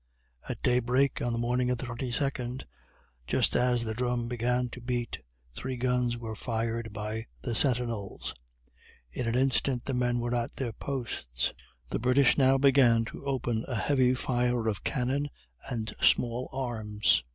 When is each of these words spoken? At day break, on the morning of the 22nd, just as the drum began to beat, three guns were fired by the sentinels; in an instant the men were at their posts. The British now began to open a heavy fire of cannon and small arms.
At 0.49 0.63
day 0.63 0.79
break, 0.79 1.21
on 1.21 1.31
the 1.31 1.37
morning 1.37 1.69
of 1.69 1.77
the 1.77 1.85
22nd, 1.85 2.63
just 3.27 3.55
as 3.55 3.83
the 3.83 3.93
drum 3.93 4.27
began 4.27 4.67
to 4.69 4.81
beat, 4.81 5.19
three 5.53 5.77
guns 5.77 6.17
were 6.17 6.33
fired 6.35 6.91
by 6.91 7.27
the 7.43 7.53
sentinels; 7.53 8.33
in 9.11 9.27
an 9.27 9.35
instant 9.35 9.85
the 9.85 9.93
men 9.93 10.17
were 10.17 10.33
at 10.33 10.53
their 10.55 10.73
posts. 10.73 11.53
The 11.91 11.99
British 11.99 12.35
now 12.35 12.57
began 12.57 13.05
to 13.13 13.23
open 13.25 13.63
a 13.67 13.75
heavy 13.75 14.15
fire 14.15 14.67
of 14.67 14.83
cannon 14.83 15.29
and 15.69 15.93
small 16.01 16.49
arms. 16.51 17.21